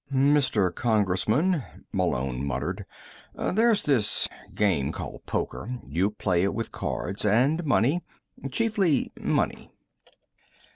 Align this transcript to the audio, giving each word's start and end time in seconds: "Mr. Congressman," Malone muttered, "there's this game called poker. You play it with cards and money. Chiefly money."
"Mr. 0.11 0.73
Congressman," 0.73 1.61
Malone 1.91 2.43
muttered, 2.43 2.87
"there's 3.35 3.83
this 3.83 4.27
game 4.55 4.91
called 4.91 5.23
poker. 5.27 5.77
You 5.85 6.09
play 6.09 6.41
it 6.41 6.55
with 6.55 6.71
cards 6.71 7.23
and 7.23 7.63
money. 7.63 8.01
Chiefly 8.49 9.11
money." 9.19 9.69